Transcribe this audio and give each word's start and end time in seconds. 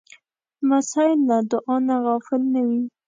لمسی 0.67 1.09
له 1.27 1.37
دعا 1.51 1.75
نه 1.87 1.95
غافل 2.05 2.41
نه 2.53 2.61
وي. 2.67 2.81